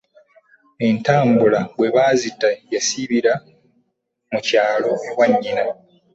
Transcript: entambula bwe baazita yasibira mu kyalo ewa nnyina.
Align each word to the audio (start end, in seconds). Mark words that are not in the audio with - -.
entambula 0.87 1.59
bwe 1.77 1.89
baazita 1.95 2.49
yasibira 2.73 3.33
mu 4.31 4.39
kyalo 4.47 4.91
ewa 5.09 5.25
nnyina. 5.31 5.63